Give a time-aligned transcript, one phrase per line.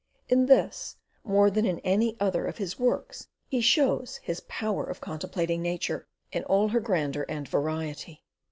[0.27, 4.99] In this, more than in any other of his works, he shows his power of
[4.99, 8.23] contemplating nature in all her grandeur and variety.